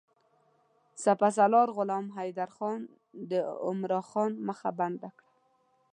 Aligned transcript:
سپه 1.03 1.29
سالار 1.37 1.69
غلام 1.77 2.05
حیدرخان 2.17 2.79
د 3.31 3.31
عمرا 3.67 4.01
خان 4.09 4.31
مخه 4.47 4.69
بنده 4.79 5.09
کړه. 5.17 5.29